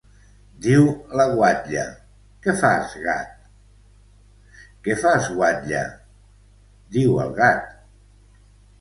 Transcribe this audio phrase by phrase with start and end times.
[0.67, 0.85] Diu
[1.19, 1.83] la guatlla:
[2.47, 3.37] —Què fas gat?
[4.89, 5.85] —Què fas guatlla?,
[6.99, 7.73] diu el gat.